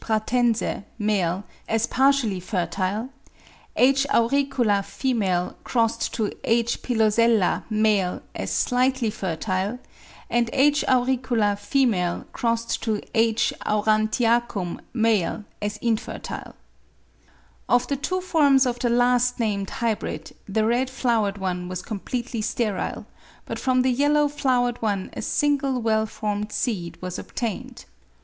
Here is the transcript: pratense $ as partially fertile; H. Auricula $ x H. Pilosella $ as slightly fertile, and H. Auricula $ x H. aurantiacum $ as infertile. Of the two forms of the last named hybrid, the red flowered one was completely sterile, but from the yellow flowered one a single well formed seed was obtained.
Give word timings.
pratense 0.00 0.84
$ 1.00 1.44
as 1.68 1.88
partially 1.88 2.38
fertile; 2.38 3.08
H. 3.74 4.06
Auricula 4.10 4.74
$ 4.76 4.84
x 4.84 6.10
H. 6.44 6.82
Pilosella 6.82 7.64
$ 7.72 8.22
as 8.32 8.52
slightly 8.52 9.10
fertile, 9.10 9.80
and 10.30 10.50
H. 10.52 10.84
Auricula 10.86 11.50
$ 11.58 12.24
x 12.40 12.88
H. 13.12 13.52
aurantiacum 13.66 14.78
$ 14.94 15.44
as 15.60 15.76
infertile. 15.78 16.54
Of 17.68 17.88
the 17.88 17.96
two 17.96 18.20
forms 18.20 18.66
of 18.66 18.78
the 18.78 18.90
last 18.90 19.40
named 19.40 19.70
hybrid, 19.70 20.30
the 20.48 20.64
red 20.64 20.88
flowered 20.90 21.38
one 21.38 21.66
was 21.68 21.82
completely 21.82 22.40
sterile, 22.40 23.04
but 23.44 23.58
from 23.58 23.82
the 23.82 23.90
yellow 23.90 24.28
flowered 24.28 24.80
one 24.80 25.10
a 25.14 25.22
single 25.22 25.82
well 25.82 26.06
formed 26.06 26.52
seed 26.52 26.96
was 27.02 27.18
obtained. 27.18 27.84